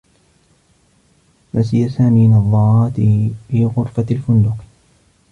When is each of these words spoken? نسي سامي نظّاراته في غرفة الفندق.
نسي 1.53 1.89
سامي 1.89 2.27
نظّاراته 2.27 3.31
في 3.47 3.65
غرفة 3.65 4.05
الفندق. 4.11 4.55